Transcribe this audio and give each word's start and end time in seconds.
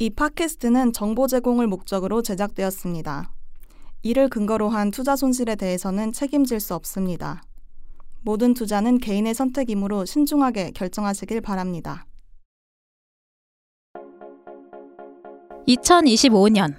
이 0.00 0.10
팟캐스트는 0.10 0.92
정보 0.92 1.26
제공을 1.26 1.66
목적으로 1.66 2.22
제작되었습니다. 2.22 3.32
이를 4.04 4.28
근거로 4.28 4.68
한 4.68 4.92
투자 4.92 5.16
손실에 5.16 5.56
대해서는 5.56 6.12
책임질 6.12 6.60
수 6.60 6.76
없습니다. 6.76 7.42
모든 8.20 8.54
투자는 8.54 8.98
개인의 8.98 9.34
선택이므로 9.34 10.04
신중하게 10.04 10.70
결정하시길 10.70 11.40
바랍니다. 11.40 12.06
2025년 15.66 16.76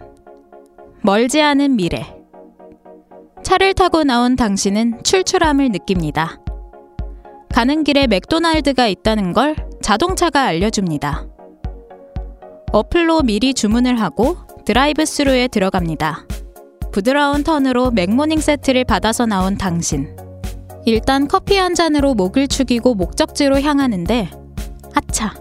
멀지 1.03 1.41
않은 1.41 1.75
미래 1.75 2.15
차를 3.43 3.73
타고 3.73 4.05
나온 4.05 4.37
당신은 4.37 5.03
출출함을 5.03 5.69
느낍니다. 5.71 6.39
가는 7.49 7.83
길에 7.83 8.07
맥도날드가 8.07 8.87
있다는 8.87 9.33
걸 9.33 9.57
자동차가 9.81 10.43
알려줍니다. 10.43 11.28
어플로 12.71 13.23
미리 13.23 13.55
주문을 13.55 13.99
하고 13.99 14.37
드라이브 14.63 15.03
스루에 15.05 15.47
들어갑니다. 15.47 16.25
부드러운 16.91 17.43
턴으로 17.43 17.89
맥모닝 17.91 18.39
세트를 18.39 18.83
받아서 18.83 19.25
나온 19.25 19.57
당신. 19.57 20.15
일단 20.85 21.27
커피 21.27 21.57
한 21.57 21.73
잔으로 21.73 22.13
목을 22.13 22.47
축이고 22.47 22.93
목적지로 22.93 23.59
향하는데, 23.59 24.29
아차! 24.93 25.33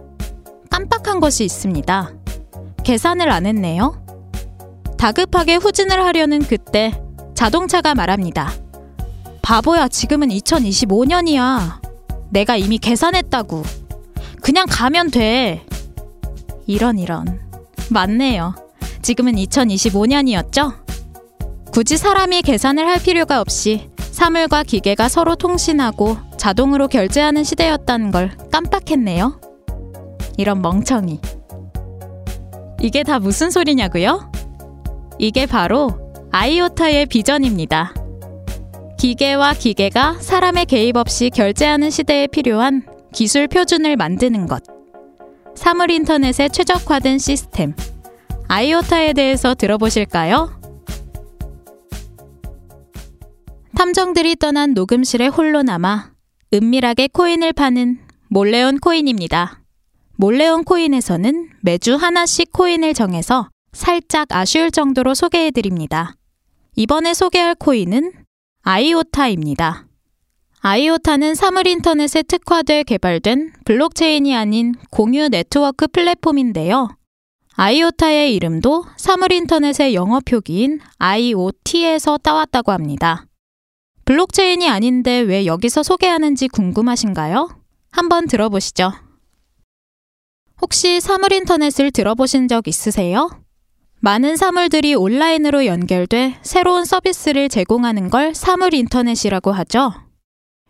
깜빡한 0.71 1.21
것이 1.21 1.45
있습니다. 1.45 2.13
계산을 2.83 3.31
안 3.31 3.45
했네요. 3.45 4.03
다급하게 4.97 5.57
후진을 5.57 6.03
하려는 6.03 6.41
그때 6.41 7.01
자동차가 7.35 7.95
말합니다. 7.95 8.51
바보야, 9.43 9.89
지금은 9.89 10.29
2025년이야. 10.29 11.81
내가 12.31 12.57
이미 12.57 12.79
계산했다고. 12.79 13.63
그냥 14.43 14.67
가면 14.69 15.11
돼. 15.11 15.68
이런 16.69 16.99
이런. 16.99 17.41
맞네요. 17.91 18.55
지금은 19.01 19.37
2025년이었죠? 19.37 20.75
굳이 21.73 21.97
사람이 21.97 22.43
계산을 22.43 22.87
할 22.87 23.03
필요가 23.03 23.41
없이 23.41 23.89
사물과 24.13 24.65
기계가 24.65 25.09
서로 25.09 25.35
통신하고 25.35 26.19
자동으로 26.37 26.89
결제하는 26.89 27.43
시대였다는 27.43 28.11
걸 28.11 28.37
깜빡했네요. 28.53 29.41
이런 30.37 30.61
멍청이. 30.61 31.21
이게 32.83 33.03
다 33.03 33.19
무슨 33.19 33.51
소리냐고요? 33.51 34.31
이게 35.19 35.47
바로 35.47 36.13
아이오타의 36.31 37.07
비전입니다. 37.07 37.95
기계와 38.99 39.55
기계가 39.55 40.19
사람의 40.21 40.67
개입 40.67 40.97
없이 40.97 41.31
결제하는 41.31 41.89
시대에 41.89 42.27
필요한 42.27 42.85
기술 43.15 43.49
표준을 43.49 43.97
만드는 43.97 44.47
것. 44.47 44.78
사물 45.59 45.91
인터넷에 45.91 46.49
최적화된 46.49 47.19
시스템. 47.19 47.75
아이오타에 48.47 49.13
대해서 49.13 49.57
들어보실까요? 49.57 50.59
탐정들이 53.75 54.37
떠난 54.37 54.73
녹음실에 54.73 55.27
홀로 55.27 55.65
남아 55.65 56.13
은밀하게 56.55 57.09
코인을 57.09 57.53
파는 57.53 57.99
몰레온 58.29 58.79
코인입니다. 58.79 59.61
몰레온 60.17 60.63
코인에서는 60.63 61.51
매주 61.63 61.97
하나씩 61.97 62.53
코인을 62.53 62.95
정해서 62.95 63.49
살짝 63.73 64.29
아쉬울 64.31 64.71
정도로 64.71 65.15
소개해드립니다. 65.15 66.15
이번에 66.77 67.15
소개할 67.15 67.57
코인은 67.57 68.13
아이오타입니다. 68.63 69.88
아이오타는 70.61 71.37
사물 71.37 71.69
인터넷에 71.69 72.23
특화돼 72.23 72.83
개발된 72.83 73.53
블록체인이 73.65 74.35
아닌 74.35 74.75
공유 74.91 75.29
네트워크 75.29 75.87
플랫폼인데요. 75.87 76.89
아이오타의 77.55 78.35
이름도 78.35 78.85
사물 78.97 79.33
인터넷의 79.33 79.95
영어 79.95 80.19
표기인 80.21 80.81
IoT에서 80.99 82.19
따왔다고 82.19 82.73
합니다. 82.73 83.27
블록체인이 84.05 84.69
아닌데 84.69 85.21
왜 85.21 85.47
여기서 85.47 85.85
소개하는지 85.85 86.49
궁금하신가요? 86.49 87.49
한번 87.93 88.27
들어보시죠. 88.27 88.93
혹시 90.61 91.01
사물 91.01 91.33
인터넷을 91.33 91.93
들어보신 91.93 92.49
적 92.49 92.67
있으세요? 92.67 93.31
많은 94.01 94.37
사물들이 94.37 94.95
온라인으로 94.95 95.67
연결돼 95.67 96.39
새로운 96.43 96.85
서비스를 96.85 97.49
제공하는 97.49 98.11
걸 98.11 98.35
사물 98.35 98.75
인터넷이라고 98.75 99.53
하죠. 99.53 100.08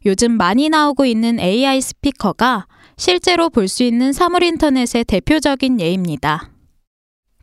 요즘 0.06 0.32
많이 0.36 0.69
나오고 0.69 1.04
있는 1.04 1.38
AI 1.41 1.81
스피커가 1.81 2.66
실제로 2.97 3.48
볼 3.50 3.69
수 3.69 3.82
있는 3.82 4.12
사물 4.12 4.42
인터넷의 4.42 5.04
대표적인 5.04 5.81
예입니다. 5.81 6.50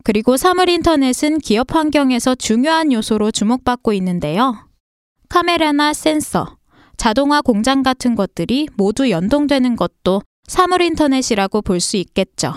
그리고 0.04 0.36
사물 0.36 0.68
인터넷은 0.68 1.38
기업 1.38 1.74
환경에서 1.74 2.34
중요한 2.34 2.92
요소로 2.92 3.30
주목받고 3.30 3.92
있는데요. 3.94 4.68
카메라나 5.28 5.92
센서, 5.92 6.56
자동화 6.96 7.40
공장 7.42 7.82
같은 7.82 8.14
것들이 8.14 8.68
모두 8.76 9.10
연동되는 9.10 9.74
것도 9.76 10.22
사물 10.46 10.82
인터넷이라고 10.82 11.62
볼 11.62 11.80
수 11.80 11.96
있겠죠. 11.96 12.54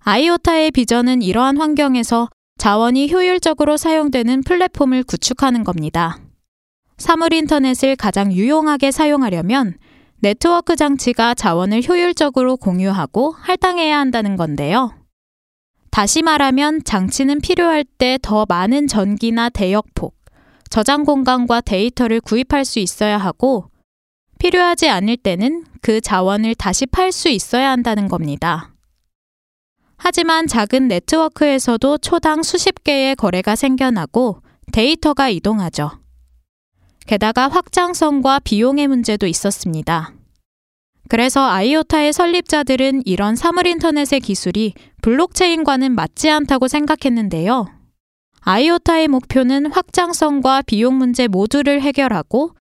아이오타의 0.00 0.70
비전은 0.72 1.22
이러한 1.22 1.56
환경에서 1.58 2.28
자원이 2.58 3.12
효율적으로 3.12 3.76
사용되는 3.76 4.42
플랫폼을 4.42 5.02
구축하는 5.04 5.64
겁니다. 5.64 6.18
사물 7.02 7.32
인터넷을 7.32 7.96
가장 7.96 8.32
유용하게 8.32 8.92
사용하려면 8.92 9.74
네트워크 10.20 10.76
장치가 10.76 11.34
자원을 11.34 11.82
효율적으로 11.82 12.56
공유하고 12.56 13.32
할당해야 13.32 13.98
한다는 13.98 14.36
건데요. 14.36 14.94
다시 15.90 16.22
말하면 16.22 16.84
장치는 16.84 17.40
필요할 17.40 17.82
때 17.98 18.18
더 18.22 18.46
많은 18.48 18.86
전기나 18.86 19.48
대역폭, 19.48 20.14
저장 20.70 21.02
공간과 21.02 21.60
데이터를 21.60 22.20
구입할 22.20 22.64
수 22.64 22.78
있어야 22.78 23.18
하고 23.18 23.66
필요하지 24.38 24.88
않을 24.88 25.16
때는 25.16 25.64
그 25.80 26.00
자원을 26.00 26.54
다시 26.54 26.86
팔 26.86 27.10
수 27.10 27.28
있어야 27.30 27.72
한다는 27.72 28.06
겁니다. 28.06 28.70
하지만 29.96 30.46
작은 30.46 30.86
네트워크에서도 30.86 31.98
초당 31.98 32.44
수십 32.44 32.84
개의 32.84 33.16
거래가 33.16 33.56
생겨나고 33.56 34.40
데이터가 34.70 35.30
이동하죠. 35.30 36.01
게다가 37.06 37.48
확장성과 37.48 38.40
비용의 38.40 38.88
문제도 38.88 39.26
있었습니다. 39.26 40.12
그래서 41.08 41.44
아이오타의 41.46 42.12
설립자들은 42.12 43.02
이런 43.04 43.36
사물 43.36 43.66
인터넷의 43.66 44.20
기술이 44.20 44.74
블록체인과는 45.02 45.94
맞지 45.94 46.30
않다고 46.30 46.68
생각했는데요. 46.68 47.66
아이오타의 48.40 49.08
목표는 49.08 49.66
확장성과 49.66 50.62
비용 50.62 50.96
문제 50.96 51.28
모두를 51.28 51.80
해결하고 51.82 52.54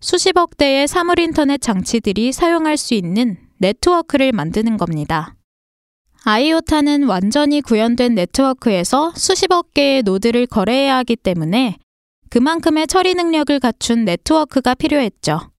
수십억 0.00 0.56
대의 0.56 0.88
사물 0.88 1.18
인터넷 1.18 1.60
장치들이 1.60 2.32
사용할 2.32 2.76
수 2.76 2.94
있는 2.94 3.36
네트워크를 3.58 4.32
만드는 4.32 4.76
겁니다. 4.76 5.34
아이오타는 6.24 7.04
완전히 7.04 7.60
구현된 7.60 8.14
네트워크에서 8.14 9.12
수십억 9.16 9.74
개의 9.74 10.02
노드를 10.02 10.46
거래해야 10.46 10.96
하기 10.98 11.16
때문에 11.16 11.78
그만큼의 12.30 12.86
처리 12.86 13.14
능력을 13.14 13.58
갖춘 13.60 14.04
네트워크가 14.04 14.74
필요했죠. 14.74 15.50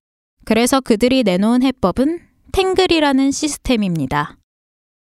그래서 0.44 0.80
그들이 0.80 1.22
내놓은 1.22 1.62
해법은 1.62 2.20
탱글이라는 2.52 3.30
시스템입니다. 3.30 4.36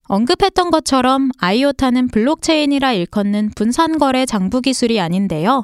언급했던 0.08 0.72
것처럼 0.72 1.30
아이오타는 1.38 2.08
블록체인이라 2.08 2.94
일컫는 2.94 3.52
분산거래 3.56 4.26
장부 4.26 4.62
기술이 4.62 5.00
아닌데요. 5.00 5.64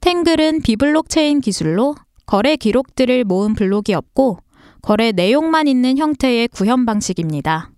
탱글은 0.00 0.62
비블록체인 0.62 1.40
기술로 1.40 1.96
거래 2.26 2.56
기록들을 2.56 3.24
모은 3.24 3.54
블록이 3.54 3.94
없고 3.94 4.38
거래 4.82 5.12
내용만 5.12 5.68
있는 5.68 5.98
형태의 5.98 6.48
구현 6.48 6.86
방식입니다. 6.86 7.70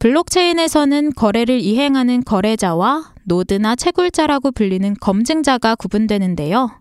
블록체인에서는 0.00 1.12
거래를 1.14 1.60
이행하는 1.60 2.24
거래자와 2.24 3.11
노드나 3.24 3.76
채굴자라고 3.76 4.52
불리는 4.52 4.96
검증자가 5.00 5.74
구분되는데요. 5.74 6.80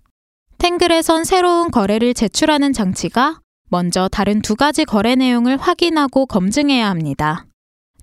탱글에선 0.57 1.23
새로운 1.23 1.71
거래를 1.71 2.13
제출하는 2.13 2.73
장치가 2.73 3.39
먼저 3.69 4.07
다른 4.07 4.41
두 4.41 4.55
가지 4.55 4.85
거래 4.85 5.15
내용을 5.15 5.57
확인하고 5.57 6.25
검증해야 6.25 6.89
합니다. 6.89 7.45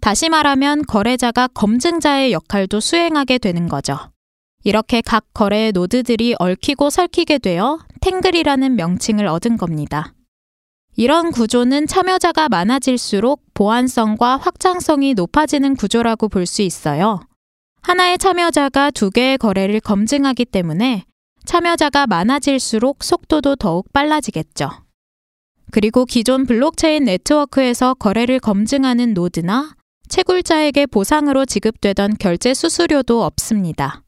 다시 0.00 0.29
말하면 0.29 0.85
거래자가 0.87 1.49
검증자의 1.49 2.32
역할도 2.32 2.81
수행하게 2.81 3.38
되는 3.38 3.69
거죠. 3.69 3.99
이렇게 4.64 5.02
각 5.02 5.25
거래의 5.35 5.73
노드들이 5.73 6.35
얽히고 6.38 6.90
설키게 6.90 7.38
되어 7.38 7.79
탱글이라는 8.00 8.76
명칭을 8.76 9.26
얻은 9.26 9.56
겁니다. 9.56 10.14
이런 10.96 11.31
구조는 11.31 11.87
참여자가 11.87 12.49
많아질수록 12.49 13.43
보안성과 13.55 14.37
확장성이 14.37 15.14
높아지는 15.14 15.76
구조라고 15.76 16.29
볼 16.29 16.44
수 16.46 16.62
있어요. 16.62 17.20
하나의 17.82 18.19
참여자가 18.19 18.90
두 18.90 19.10
개의 19.10 19.38
거래를 19.38 19.80
검증하기 19.80 20.44
때문에 20.46 21.04
참여자가 21.44 22.06
많아질수록 22.06 23.02
속도도 23.02 23.56
더욱 23.56 23.92
빨라지겠죠. 23.92 24.69
그리고 25.70 26.04
기존 26.04 26.46
블록체인 26.46 27.04
네트워크에서 27.04 27.94
거래를 27.94 28.38
검증하는 28.38 29.14
노드나 29.14 29.75
채굴자에게 30.08 30.86
보상으로 30.86 31.44
지급되던 31.44 32.16
결제 32.19 32.54
수수료도 32.54 33.22
없습니다. 33.25 34.02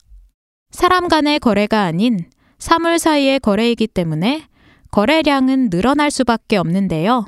사람 0.71 1.09
간의 1.09 1.41
거래가 1.41 1.83
아닌 1.83 2.19
사물 2.59 2.99
사이의 2.99 3.41
거래이기 3.41 3.87
때문에 3.87 4.47
거래량은 4.91 5.71
늘어날 5.71 6.11
수밖에 6.11 6.57
없는데요. 6.57 7.27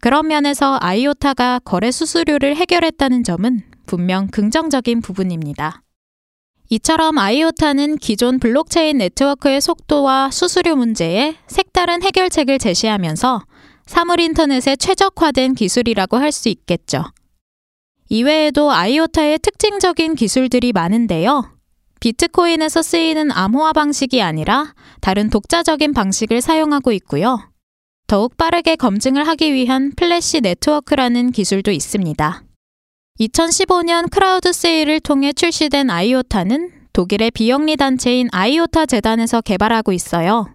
그런 0.00 0.28
면에서 0.28 0.78
아이오타가 0.80 1.60
거래 1.64 1.90
수수료를 1.90 2.56
해결했다는 2.56 3.24
점은 3.24 3.62
분명 3.86 4.28
긍정적인 4.28 5.00
부분입니다. 5.02 5.82
이처럼 6.70 7.18
아이오타는 7.18 7.98
기존 7.98 8.38
블록체인 8.38 8.98
네트워크의 8.98 9.60
속도와 9.60 10.30
수수료 10.30 10.74
문제에 10.74 11.36
색다른 11.46 12.02
해결책을 12.02 12.58
제시하면서 12.58 13.42
사물 13.86 14.20
인터넷에 14.20 14.76
최적화된 14.76 15.54
기술이라고 15.54 16.16
할 16.16 16.32
수 16.32 16.48
있겠죠. 16.48 17.04
이외에도 18.08 18.70
아이오타의 18.70 19.38
특징적인 19.40 20.14
기술들이 20.14 20.72
많은데요. 20.72 21.50
비트코인에서 22.00 22.82
쓰이는 22.82 23.30
암호화 23.30 23.72
방식이 23.72 24.22
아니라 24.22 24.74
다른 25.00 25.30
독자적인 25.30 25.92
방식을 25.92 26.40
사용하고 26.40 26.92
있고요. 26.92 27.50
더욱 28.06 28.36
빠르게 28.36 28.76
검증을 28.76 29.26
하기 29.28 29.52
위한 29.54 29.92
플래시 29.96 30.40
네트워크라는 30.40 31.32
기술도 31.32 31.70
있습니다. 31.70 32.42
2015년 33.20 34.10
crowd 34.10 34.52
sale을 34.52 35.00
통해 35.00 35.32
출시된 35.32 35.90
아이오타는 35.90 36.70
독일의 36.92 37.30
비영리 37.30 37.76
단체인 37.76 38.28
아이오타 38.32 38.86
재단에서 38.86 39.40
개발하고 39.40 39.92
있어요. 39.92 40.48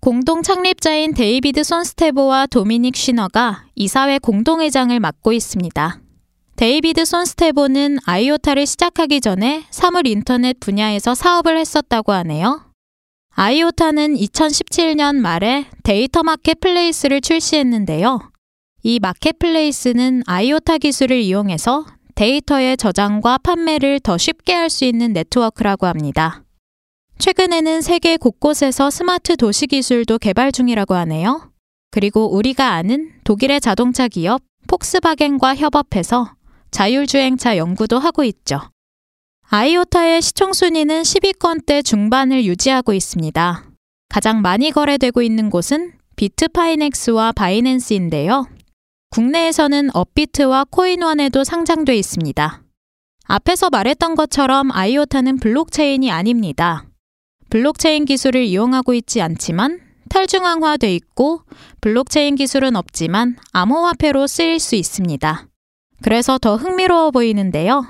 공동 0.00 0.42
창립자인 0.42 1.14
데이비드 1.14 1.62
손스테보와 1.62 2.46
도미닉 2.46 2.96
쉬너가 2.96 3.64
이사회 3.74 4.18
공동회장을 4.18 4.98
맡고 4.98 5.32
있습니다. 5.32 6.00
데이비드 6.56 7.04
손스테보는 7.04 7.98
아이오타를 8.04 8.66
시작하기 8.66 9.20
전에 9.20 9.64
사물 9.70 10.06
인터넷 10.06 10.58
분야에서 10.60 11.14
사업을 11.14 11.56
했었다고 11.56 12.12
하네요. 12.12 12.66
아이오타는 13.34 14.16
2017년 14.16 15.16
말에 15.16 15.66
데이터 15.84 16.22
marketplace를 16.22 17.20
출시했는데요. 17.20 18.20
이 18.82 18.98
marketplace는 18.98 20.24
아이오타 20.26 20.78
기술을 20.78 21.18
이용해서 21.20 21.86
데이터의 22.20 22.76
저장과 22.76 23.38
판매를 23.38 23.98
더 23.98 24.18
쉽게 24.18 24.52
할 24.52 24.68
수 24.68 24.84
있는 24.84 25.14
네트워크라고 25.14 25.86
합니다. 25.86 26.44
최근에는 27.16 27.80
세계 27.80 28.18
곳곳에서 28.18 28.90
스마트 28.90 29.38
도시 29.38 29.66
기술도 29.66 30.18
개발 30.18 30.52
중이라고 30.52 30.94
하네요. 30.96 31.50
그리고 31.90 32.30
우리가 32.36 32.72
아는 32.74 33.10
독일의 33.24 33.62
자동차 33.62 34.06
기업 34.06 34.42
폭스바겐과 34.68 35.56
협업해서 35.56 36.34
자율주행차 36.70 37.56
연구도 37.56 37.98
하고 37.98 38.22
있죠. 38.24 38.60
아이오타의 39.48 40.20
시총 40.20 40.52
순위는 40.52 41.00
10위권대 41.00 41.82
중반을 41.82 42.44
유지하고 42.44 42.92
있습니다. 42.92 43.64
가장 44.10 44.42
많이 44.42 44.70
거래되고 44.70 45.22
있는 45.22 45.48
곳은 45.48 45.92
비트파이넥스와 46.16 47.32
바이낸스인데요. 47.32 48.46
국내에서는 49.10 49.90
업비트와 49.92 50.66
코인원에도 50.70 51.42
상장돼 51.42 51.96
있습니다. 51.96 52.62
앞에서 53.24 53.68
말했던 53.68 54.14
것처럼 54.14 54.70
아이오타는 54.70 55.40
블록체인이 55.40 56.08
아닙니다. 56.12 56.84
블록체인 57.50 58.04
기술을 58.04 58.44
이용하고 58.44 58.94
있지 58.94 59.20
않지만 59.20 59.80
탈중앙화돼 60.08 60.94
있고 60.94 61.42
블록체인 61.80 62.36
기술은 62.36 62.76
없지만 62.76 63.36
암호화폐로 63.52 64.28
쓰일 64.28 64.60
수 64.60 64.76
있습니다. 64.76 65.48
그래서 66.02 66.38
더 66.38 66.54
흥미로워 66.54 67.10
보이는데요. 67.10 67.84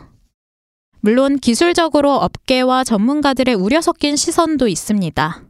물론 1.00 1.38
기술적으로 1.38 2.14
업계와 2.14 2.84
전문가들의 2.84 3.54
우려 3.56 3.82
섞인 3.82 4.16
시선도 4.16 4.68
있습니다. 4.68 5.42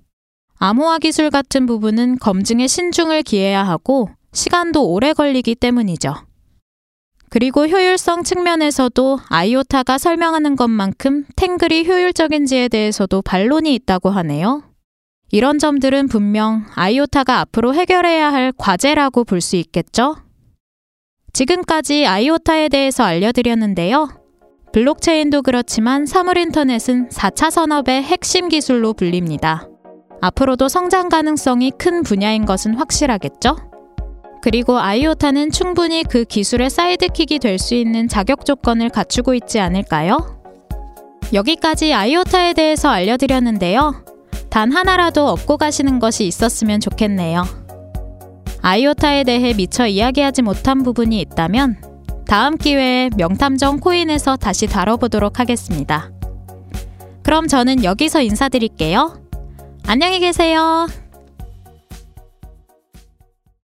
암호화 0.58 0.98
기술 0.98 1.30
같은 1.30 1.66
부분은 1.66 2.18
검증에 2.18 2.66
신중을 2.66 3.22
기해야 3.22 3.62
하고 3.62 4.10
시간도 4.32 4.90
오래 4.90 5.12
걸리기 5.12 5.54
때문이죠. 5.56 6.14
그리고 7.30 7.66
효율성 7.66 8.24
측면에서도 8.24 9.20
아이오타가 9.28 9.98
설명하는 9.98 10.56
것만큼 10.56 11.26
탱글이 11.36 11.86
효율적인지에 11.86 12.68
대해서도 12.68 13.22
반론이 13.22 13.72
있다고 13.74 14.10
하네요. 14.10 14.64
이런 15.30 15.60
점들은 15.60 16.08
분명 16.08 16.66
아이오타가 16.74 17.38
앞으로 17.38 17.72
해결해야 17.74 18.32
할 18.32 18.52
과제라고 18.56 19.22
볼 19.24 19.40
수 19.40 19.54
있겠죠? 19.56 20.16
지금까지 21.32 22.04
아이오타에 22.06 22.68
대해서 22.68 23.04
알려드렸는데요. 23.04 24.08
블록체인도 24.72 25.42
그렇지만 25.42 26.06
사물인터넷은 26.06 27.10
4차 27.10 27.50
산업의 27.52 28.02
핵심 28.02 28.48
기술로 28.48 28.92
불립니다. 28.92 29.68
앞으로도 30.20 30.68
성장 30.68 31.08
가능성이 31.08 31.70
큰 31.78 32.02
분야인 32.02 32.44
것은 32.44 32.74
확실하겠죠? 32.74 33.69
그리고 34.42 34.78
아이오타는 34.78 35.50
충분히 35.50 36.02
그 36.02 36.24
기술의 36.24 36.70
사이드킥이 36.70 37.38
될 37.38 37.58
수 37.58 37.74
있는 37.74 38.08
자격 38.08 38.44
조건을 38.46 38.88
갖추고 38.88 39.34
있지 39.34 39.60
않을까요? 39.60 40.40
여기까지 41.32 41.92
아이오타에 41.92 42.54
대해서 42.54 42.88
알려드렸는데요. 42.88 44.04
단 44.48 44.72
하나라도 44.72 45.26
얻고 45.28 45.58
가시는 45.58 45.98
것이 45.98 46.26
있었으면 46.26 46.80
좋겠네요. 46.80 47.44
아이오타에 48.62 49.24
대해 49.24 49.52
미처 49.54 49.86
이야기하지 49.86 50.42
못한 50.42 50.82
부분이 50.82 51.20
있다면 51.20 51.76
다음 52.26 52.56
기회에 52.56 53.10
명탐정 53.16 53.80
코인에서 53.80 54.36
다시 54.36 54.66
다뤄보도록 54.66 55.38
하겠습니다. 55.38 56.10
그럼 57.22 57.46
저는 57.46 57.84
여기서 57.84 58.22
인사드릴게요. 58.22 59.20
안녕히 59.86 60.18
계세요. 60.20 60.86